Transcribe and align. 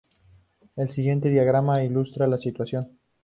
El 0.77 0.89
siguiente 0.89 1.29
diagrama 1.29 1.83
ilustra 1.83 2.25
la 2.25 2.39
situación. 2.39 2.97